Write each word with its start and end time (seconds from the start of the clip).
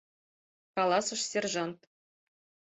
—каласыш 0.75 1.21
сержант. 1.31 1.79